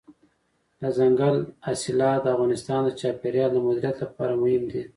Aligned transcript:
دځنګل 0.81 1.37
حاصلات 1.67 2.19
د 2.23 2.27
افغانستان 2.35 2.79
د 2.85 2.89
چاپیریال 2.99 3.49
د 3.53 3.57
مدیریت 3.65 3.95
لپاره 4.03 4.33
مهم 4.43 4.63
دي. 4.71 4.83